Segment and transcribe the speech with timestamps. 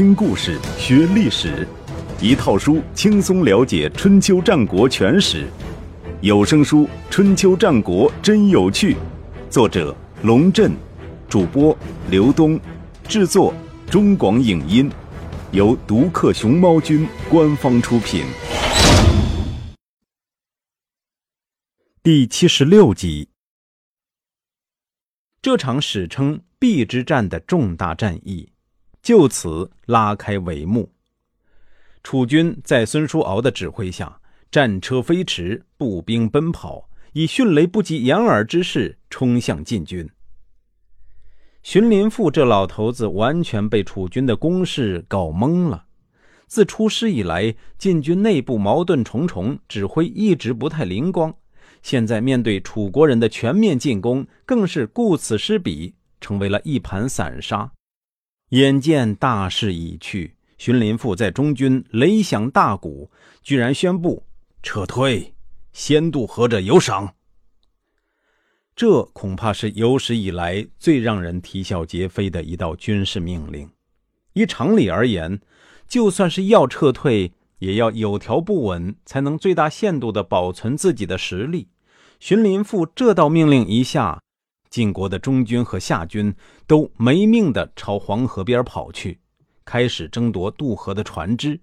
[0.00, 1.68] 听故事学历史，
[2.22, 5.46] 一套书轻松了解春秋战国全史。
[6.22, 8.94] 有声书《春秋战国真有趣》，
[9.50, 10.72] 作者龙震，
[11.28, 11.76] 主播
[12.08, 12.58] 刘东，
[13.06, 13.52] 制作
[13.90, 14.90] 中广影音，
[15.52, 18.24] 由独克熊猫君官方出品。
[22.02, 23.28] 第七十六集，
[25.42, 28.50] 这场史称壁之战的重大战役。
[29.02, 30.90] 就此拉开帷幕。
[32.02, 40.08] 楚军在孙叔敖的指挥下，战车飞驰，步兵奔跑，以迅雷不及掩耳之势冲向晋军。
[41.62, 45.84] 荀林父这老头子完全被楚军的攻势搞懵了。
[46.46, 51.32] 自出师以来，晋军内部矛盾重重，指挥一直不太灵光。
[51.82, 57.70] 现在面对楚国人的全面进攻，更是顾此失彼，成为了一盘散沙。
[58.50, 63.08] 眼见大势已去，荀林父在中军雷响大鼓，
[63.42, 64.24] 居然宣布
[64.60, 65.34] 撤退，
[65.72, 67.14] 先渡河者有赏。
[68.74, 73.70] 这恐怕是有史以来最让人啼笑皆非的一道军事命令。
[74.32, 75.40] 依常理而言，
[75.86, 81.68] 就算是要撤退，也要有条不紊，才能最大限度地保存自己的实力。
[82.18, 84.20] 荀林父这道命令一下。
[84.70, 86.32] 晋国的中军和夏军
[86.64, 89.18] 都没命地朝黄河边跑去，
[89.64, 91.60] 开始争夺渡河的船只。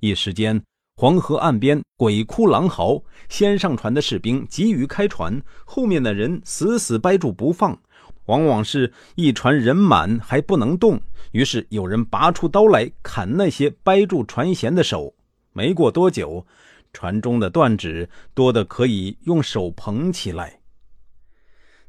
[0.00, 0.62] 一时间，
[0.96, 7.78] 黄河岸边鬼哭狼嚎，先上船的士兵急于开船，后面的人死死掰住不放。
[8.24, 10.98] 往往是一船人满还不能动，
[11.32, 15.14] 于是有人拔出刀来砍那些掰住船舷的手。
[15.52, 16.44] 没过多久，
[16.92, 20.58] 船中的断指多得可以用手捧起来。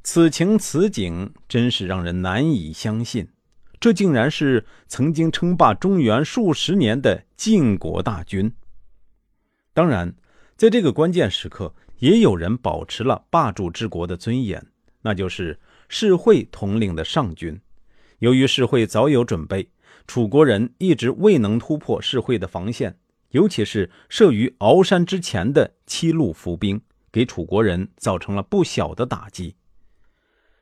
[0.10, 3.28] 此情此景真是让人难以相信，
[3.78, 8.50] 这竟然是曾经称霸中原数十年的晋国大军。
[9.74, 10.16] 当然，
[10.56, 14.66] 在这个关键时刻，也有人保持了霸主之国的尊严，
[15.02, 15.60] 那就是
[15.90, 17.60] 世会统领的上军。
[18.20, 19.70] 由于世会早有准备，
[20.08, 22.98] 楚国人一直未能突破世会的防线，
[23.32, 26.80] 尤其是设于鳌山之前的七路伏兵，
[27.12, 29.56] 给楚国人造成了不小的打击。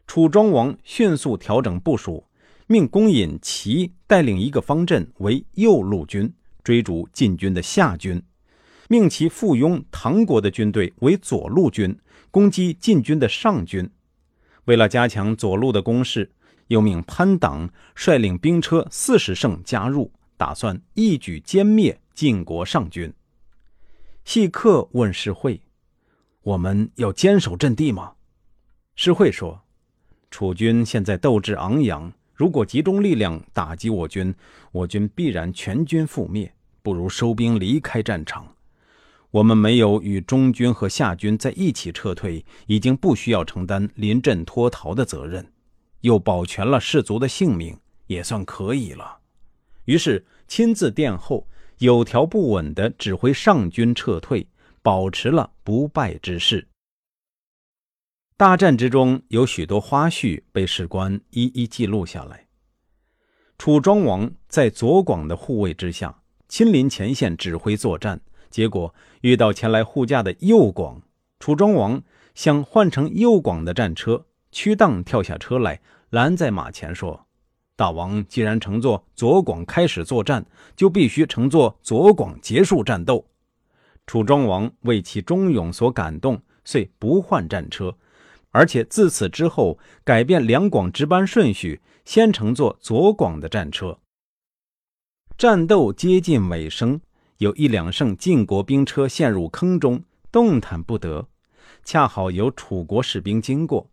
[0.08, 2.26] 楚庄王迅速调整部署，
[2.68, 6.32] 命公尹齐带领一个方阵为右路军，
[6.64, 8.20] 追逐晋军的下军；
[8.88, 11.98] 命其附庸唐国的军队为左路军，
[12.32, 13.90] 攻击晋军的上军。
[14.66, 16.32] 为了加强左路的攻势，
[16.68, 23.12] 又命潘党率领兵车四十乘加入，打算一举歼灭晋国上军。
[24.24, 25.62] 细客问世会
[26.42, 28.14] ：“我们要坚守阵地吗？”
[28.96, 29.65] 世会说。
[30.36, 34.36] 楚军现在斗志昂扬，如果集中力量打击我军，
[34.74, 36.54] 我军必然全军覆灭。
[36.82, 38.46] 不如收兵离开战场。
[39.32, 45.54] 我们没有与中军和夏军在一起撤退，已经不需要承担临阵脱逃的责任，
[46.02, 49.20] 又保全了士卒的性命，也算可以了。
[49.86, 51.48] 于是亲自殿后，
[51.78, 54.46] 有条不紊地指挥上军撤退，
[54.82, 56.68] 保持了不败之势。
[58.38, 62.48] 大战之中有许多花絮被史官一一记录下来。
[63.58, 66.20] 楚庄王在左广的护卫之下，
[66.50, 68.20] 亲临前线指挥作战，
[68.50, 71.02] 结果遇到前来护驾的右广。
[71.40, 72.04] 楚庄王
[72.34, 75.80] 想换成右广的战车，屈当跳下车来
[76.10, 77.28] 拦在马前说
[77.78, 83.26] ：“大王既然乘坐左广开始作战，就必须乘坐左广结束战斗。”
[84.06, 87.96] 楚庄王为其忠勇所感动，遂不换战车。
[88.56, 94.00] 而且自此之后，改变两广值班顺序，先乘坐左广的战车。
[95.38, 97.02] 战斗接近尾声，
[97.40, 100.02] 有一两乘晋国兵车陷入坑中，
[100.32, 101.28] 动弹不得。
[101.84, 103.92] 恰好有楚国士兵经过，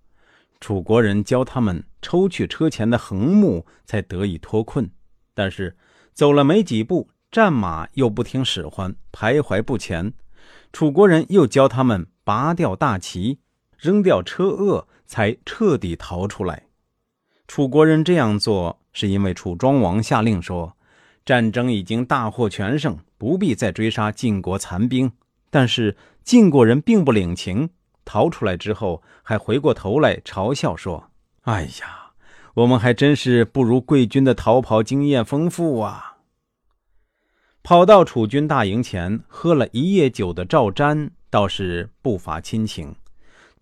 [0.60, 4.88] 楚国人教他们抽去车前的横木，才得以脱困。
[5.34, 5.76] 但是
[6.14, 10.14] 走了没几步，战马又不听使唤，徘徊不前。
[10.72, 13.40] 楚国人又教他们拔掉大旗。
[13.82, 16.68] 扔掉车轭，才彻底逃出来。
[17.48, 20.76] 楚国人这样做，是因为楚庄王下令说，
[21.24, 25.10] 战争已经大获全胜，不必再追杀晋国残兵。
[25.50, 27.70] 但是晋国人并不领情，
[28.04, 31.10] 逃出来之后，还回过头来嘲笑说
[31.42, 32.12] ：“哎呀，
[32.54, 36.18] 我们还真是不如贵军的逃跑经验丰富啊！”
[37.64, 42.94] 跑到楚军大营前喝了一夜酒的赵瞻，倒是不乏亲情。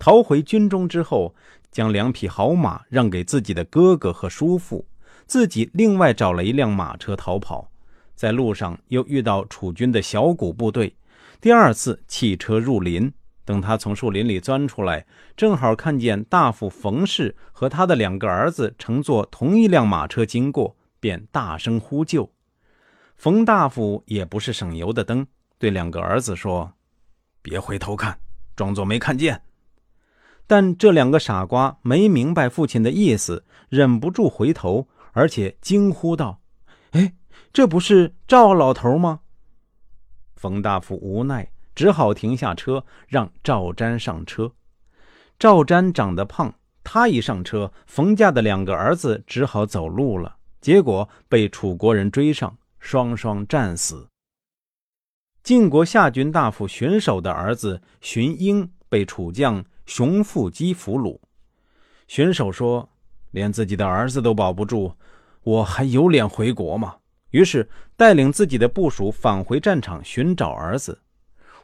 [0.01, 1.35] 逃回军中之后，
[1.71, 4.87] 将两匹好马让给自己的哥哥和叔父，
[5.27, 7.71] 自己另外找了一辆马车逃跑。
[8.17, 10.97] 在路上又遇到楚军的小股部队，
[11.39, 13.13] 第二次弃车入林。
[13.45, 15.05] 等他从树林里钻出来，
[15.37, 22.31] 正好看见大夫冯氏和他的两个儿子乘坐同一辆马车经过，便大声呼救。
[23.17, 25.27] 冯大夫也不是省油的灯，
[25.59, 26.73] 对两个儿子说
[27.43, 28.19] ：“别回头看，
[28.57, 29.43] 装作没看见。”
[30.51, 36.41] 但这两个傻瓜没明白父亲的意思，忍不住回头，而且惊呼道
[36.91, 37.15] ：“哎，
[37.53, 39.21] 这不是赵老头吗？”
[40.35, 41.53] 冯大夫无奈。
[41.73, 44.53] 只好停下车，让赵瞻上车。
[45.39, 50.37] 赵瞻长得胖，他一上车，冯家的两个儿子只好走路了。
[50.61, 54.09] 结果被楚国人追上，双双战死。
[55.45, 61.19] 晋国下军大夫荀守的儿子荀英被楚将熊腹姬俘虏。
[62.07, 62.89] 荀守说
[63.33, 64.93] ：“连自己的儿子都保不住，
[65.43, 66.95] 我还有脸回国吗？”
[67.31, 70.97] 于是带领自己的部属返回战场寻找儿子。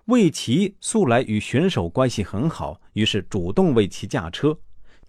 [0.06, 4.58] 魏齐素来与选手关系很好，于是主动为其驾车。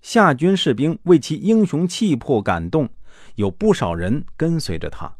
[0.03, 2.87] 夏军士兵为其英雄气魄感动，
[3.33, 5.11] 有不少人跟随着他。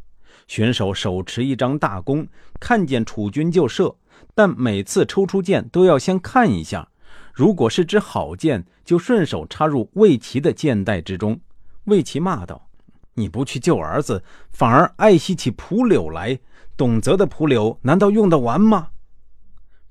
[0.48, 2.28] 选手手持一张大弓，
[2.60, 3.96] 看见楚军就射，
[4.36, 6.88] 但每次抽出箭都要先看一下，
[7.38, 11.40] 如果是支好箭，就顺手插入魏齐的箭袋之中。
[11.84, 12.68] 魏齐骂道
[13.14, 16.40] ：“你不去救儿子，反而爱惜起蒲柳来，
[16.76, 18.88] 董泽的蒲柳难道用得完吗？”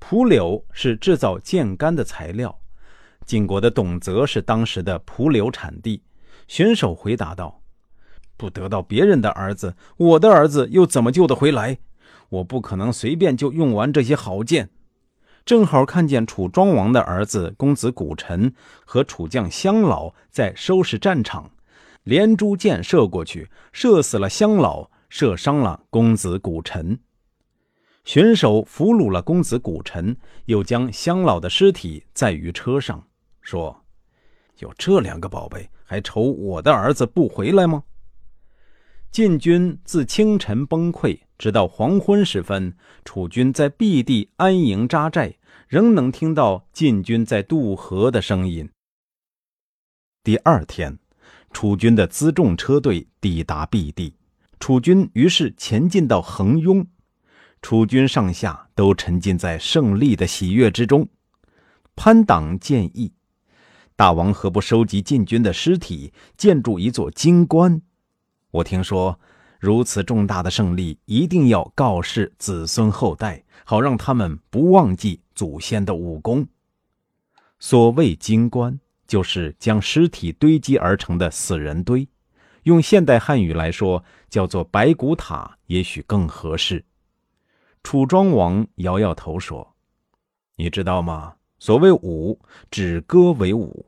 [0.00, 2.58] 蒲柳是制造箭杆的材料，
[3.24, 6.02] 晋国的董泽是当时的蒲柳产地。
[6.48, 7.62] 选手回答道
[8.36, 11.78] ：“不得到别人的儿子，我的儿子又怎么救得回来？
[12.28, 14.70] 我不可能随便就用完这些好箭。”
[15.46, 18.52] 正好看见楚庄王的儿子公子古臣
[18.84, 21.48] 和楚将乡老在收拾战场，
[22.02, 26.98] 连珠箭射过去，射死了乡老，射伤了公子古臣。
[28.04, 30.16] 选手俘虏了公子古臣，
[30.46, 33.04] 又将乡老的尸体载于车上，
[33.40, 33.84] 说
[34.58, 37.84] ：“有这两个宝贝，还愁我的儿子不回来吗？”
[39.10, 42.74] 晋军自清晨崩溃，直到黄昏时分，
[43.04, 45.34] 楚军在毕地安营扎寨，
[45.68, 48.68] 仍能听到晋军在渡河的声音。
[50.22, 50.98] 第二天，
[51.52, 54.14] 楚军的辎重车队抵达毕地，
[54.60, 56.86] 楚军于是前进到横雍。
[57.62, 61.08] 楚军上下都沉浸在胜利的喜悦之中。
[61.96, 63.12] 潘党建议，
[63.96, 67.80] 大王何不收集晋军的尸体，建筑一座金棺？
[68.56, 69.20] 我听说，
[69.60, 76.46] 如此重大的胜利，一定要告示子孙后代，好让他们不忘记祖先的武功。
[77.58, 82.08] 所谓金棺，就是将尸体堆积而成的死人堆，
[82.62, 86.82] 用现代汉语来说，叫做白骨塔，也许更合适。
[87.82, 89.74] 楚庄王摇摇头说
[90.56, 91.34] ：“你知道吗？
[91.58, 93.84] 所谓武，指歌为武。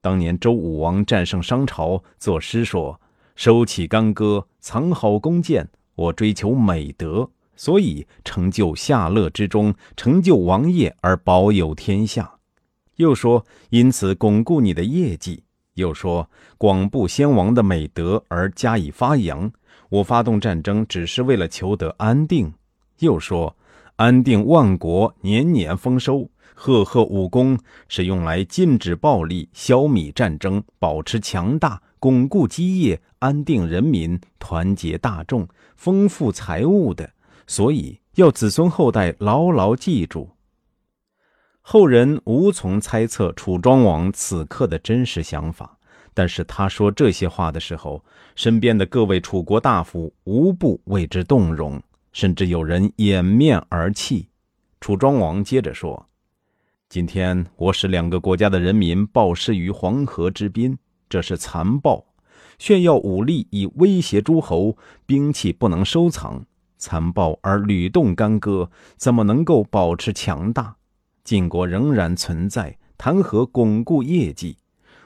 [0.00, 2.98] 当年周武王战胜商朝，作诗说
[3.36, 5.68] ：‘收起干戈，藏好弓箭。
[5.94, 12.30] 我追求美德，所以成就夏乐之中，成就王业而保有天下。’
[12.96, 15.42] 又说：‘因此巩固你的业绩。’
[15.74, 19.52] 又说：‘广布先王的美德而加以发扬。’
[19.90, 22.52] 我发动战争，只是为了求得安定。”
[23.00, 23.54] 又说
[23.96, 26.30] ：“安定万国，年年丰收。
[26.54, 37.10] 赫赫武功是用来禁止暴力、消弭战争、保持强大、巩固基业、安定人民、团结大众、丰富财物的。
[37.46, 40.30] 所以要子孙后代牢牢记住。”
[41.62, 45.76] 后人无从猜测楚庄王此刻的真实想法，
[46.14, 51.82] 但是他说这些话的时候，身边的各位楚国大夫无不为之动容。
[52.12, 54.26] 甚至有人掩面而泣。
[54.80, 56.08] 楚庄王接着说
[56.88, 62.06] ：“今天我使两个国家的人民暴尸于黄河之滨，这是残暴；
[62.58, 66.44] 炫耀武力以威胁诸侯，兵器不能收藏，
[66.78, 70.76] 残暴而屡动干戈，怎么能够保持强大？
[71.24, 74.56] 晋国仍然存在，谈何巩固业绩？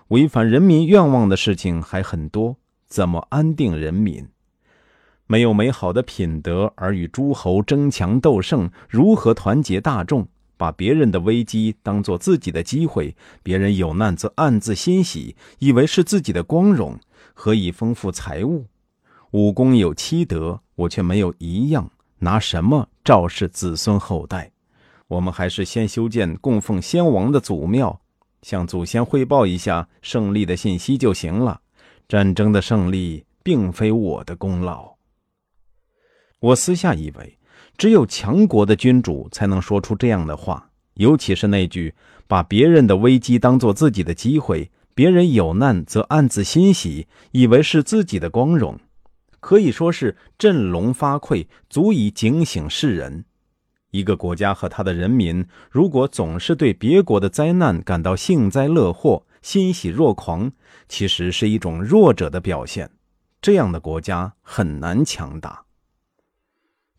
[0.09, 4.29] 违反人民愿望的事情还很多，怎么安定人民？”
[5.27, 10.27] 没有美好的品德而与诸侯争强斗胜，如何团结大众？
[10.61, 17.01] 把别人的危机当做自己的机会，别人有难则暗自欣喜，以为是自己的光荣，
[17.33, 18.67] 何以丰富财物？
[19.31, 24.53] 武功有七德，我却没有一样，拿什么昭示子孙后代？
[25.09, 27.99] 我们还是先修建供奉先王的祖庙，
[28.43, 31.63] 向祖先汇报一下胜利的信息就行了。
[32.07, 33.25] 战争的胜利。
[33.43, 34.97] 并非我的功劳。
[36.41, 37.39] 我私下以为，
[37.81, 41.95] 只有强国的君主才能说出这样的话，尤其是那句
[42.29, 48.79] “把别人的危机当做自己的机会，别人有难则暗自欣喜，以为是自己的光荣”，
[49.41, 53.25] 可以说是振聋发聩，足以警醒世人。
[53.93, 60.53] 一个国家和他的人民，如果总是对别国的灾难感到幸灾乐祸、欣喜若狂，
[60.87, 62.91] 其实是一种弱者的表现。
[63.41, 65.65] 这样的国家很难强大。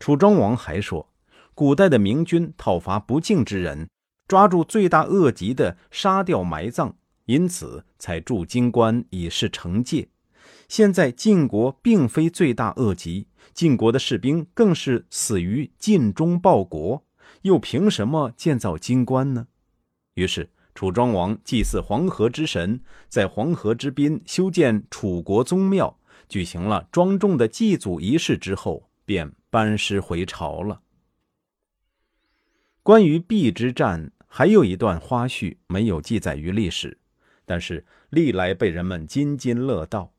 [0.02, 1.12] 楚庄王还说，
[1.54, 3.88] 古代的明君讨伐不敬之人，
[4.26, 6.94] 抓住罪大恶极的，杀掉埋葬，
[7.26, 10.08] 因此才筑金棺以示惩戒。
[10.66, 17.04] 现在晋国并非罪大恶极，晋国的士兵更是死于尽忠报国，
[17.42, 19.46] 又凭什么建造金棺呢？
[20.14, 25.96] 于是楚庄王祭祀黄河之神，在黄河之滨修建楚国宗庙，
[26.28, 29.32] 举行了庄重的祭祖仪式之后，便。
[29.52, 30.80] 班师回朝了。
[32.82, 36.96] 关于邲之战，还有一段花絮没有记载于历史，
[37.44, 40.10] 但是历来被人们津津乐道。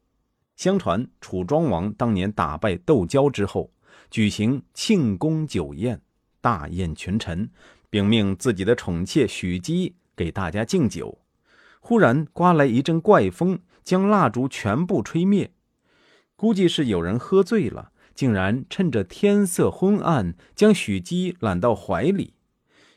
[0.56, 3.72] 相传楚庄王当年打败窦交之后，
[4.12, 6.00] 举行庆功酒宴，
[6.40, 7.50] 大宴群臣，
[7.90, 11.18] 并命自己的宠妾许姬给大家敬酒。
[11.80, 15.52] 忽然刮来一阵怪风，将蜡烛全部吹灭。
[16.36, 17.93] 估计是有人喝醉了。
[18.16, 22.34] 竟然趁着天色昏暗，将许姬揽到怀里。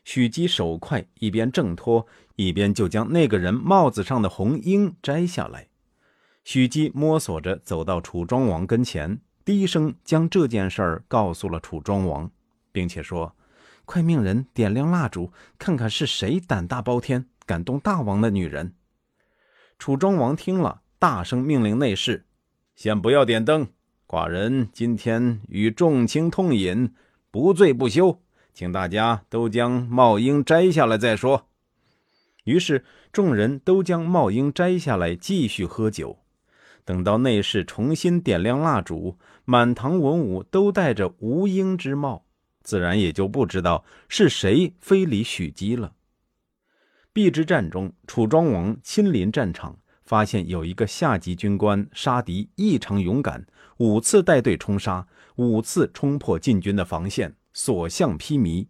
[0.04, 2.06] 许姬手快，一边挣脱，
[2.36, 5.68] 一边就将那个人帽子上的红缨摘下来。
[6.44, 12.30] 许姬摸索着走到楚庄王跟前，低声将这件事儿告诉了楚庄王，
[12.70, 13.34] 并且说
[13.84, 18.74] ：“快命人点亮蜡烛，看看是谁胆大包天、敢动大王的女人。”
[19.78, 22.26] 楚庄王听了，大声命令内侍
[22.76, 23.68] ：“先不要点灯。”
[24.08, 26.94] 寡人今天与众卿痛饮，
[27.32, 28.20] 不醉不休，
[28.54, 31.48] 请大家都将帽缨摘下来再说。
[32.44, 36.20] 于是众人都将帽缨摘下来，继续喝酒。
[36.84, 42.24] 等到内侍重新点亮蜡烛，满堂文武都戴着无缨之帽，
[42.62, 45.94] 自然也就不知道是谁非礼许姬了。
[47.12, 49.76] 邲之战中，楚庄王亲临战场。
[50.04, 53.44] 发现有一个下级军官杀敌异常勇敢，
[53.78, 55.06] 五次带队冲杀，
[55.36, 58.66] 五次冲破晋军的防线，所向披靡。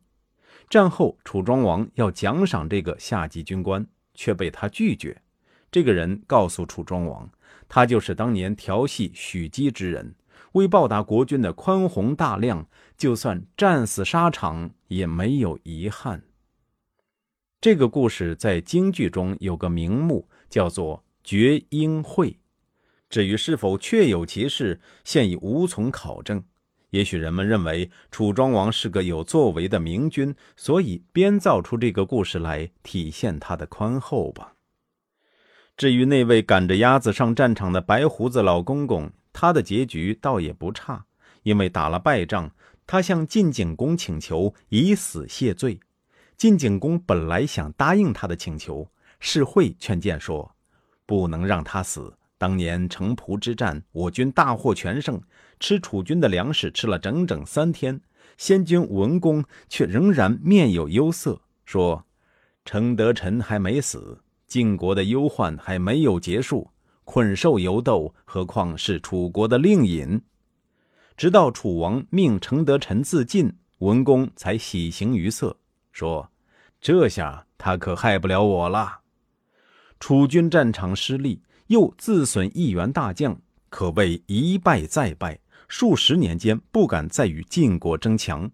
[0.69, 5.23] 战后，楚庄王要奖赏这个下级军官，却被他拒绝。
[5.71, 7.31] 这个人告诉楚庄王，
[7.69, 10.15] 他就是当年调戏许姬之人。
[10.53, 16.23] 为报答国君的宽宏大量，就算战死沙场也没有遗憾。
[17.61, 21.03] 这个故事在京剧中有个名目，叫做。
[21.29, 22.39] 绝缨会，
[23.09, 26.43] 至于是否确有其事，现已无从考证。
[26.91, 34.55] 也许人们认为楚庄王是个有作为的明君，所以编造出这个故事来体现他的宽厚吧。
[35.77, 41.05] 至于那位赶着鸭子上战场的白胡子老公公，他的结局倒也不差，
[41.43, 42.51] 因为打了败仗，
[42.87, 45.79] 他向晋景公请求以死谢罪。
[46.37, 50.57] 晋景公本来想答应他的请求，世会劝谏说。
[51.05, 52.13] 不能让他死。
[52.39, 55.21] 当年城濮之战，我军大获全胜，
[55.59, 58.01] 吃楚军的粮食吃了整整三天。
[58.37, 62.05] 先君文公却仍然面有忧色，说
[62.67, 66.71] ：“程德臣还没死，晋国的忧患还没有结束，
[67.05, 70.21] 困兽犹斗，何况是楚国的令尹？”
[71.17, 75.57] 直到楚王命程德臣自尽，文公才喜形于色，
[75.91, 76.31] 说
[76.79, 79.01] ：“这下他可害不了我了。”
[79.99, 88.51] 楚军战场失利，又自损一员大将，可谓一败再败，数十年间不敢再与晋国争强。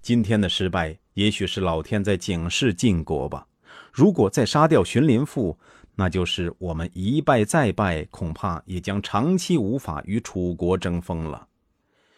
[0.00, 3.46] 今天的失败，也许是老天在警示晋国吧。
[3.92, 5.58] 如果再杀掉荀林父，
[5.96, 11.48] 那就是我们一败再败，恐怕也将长期无法与楚国争锋了。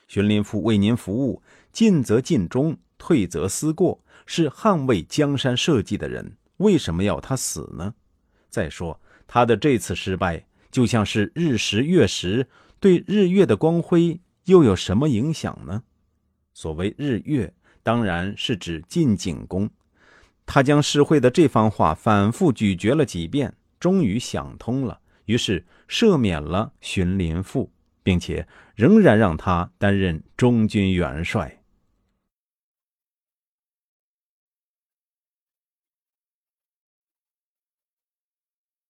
[0.09, 7.95] 荀林父为您服务，进则尽忠，退则思过，是捍卫江山社稷的人，为什么要他死呢？
[8.49, 12.47] 再说，他的这次失败就像是日食月食，
[12.79, 15.83] 对日月的光辉又有什么影响呢？
[16.55, 17.53] 所谓日月，
[17.83, 19.69] 当然是指晋景公。
[20.45, 31.61] 他将世会的这番话反复咀嚼了几遍，终于想通了，于是赦免了荀林父，并且仍然让他担任中军元帅。